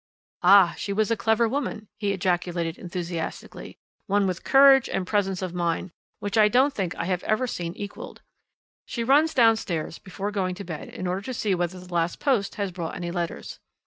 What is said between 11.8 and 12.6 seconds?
last post